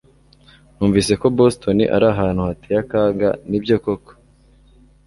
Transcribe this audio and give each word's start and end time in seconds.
Numvise 0.75 1.13
ko 1.21 1.25
Boston 1.37 1.77
ari 1.95 2.05
ahantu 2.13 2.41
hateye 2.47 2.77
akaga 2.83 3.29
Nibyo 3.49 3.75
koko? 3.83 4.11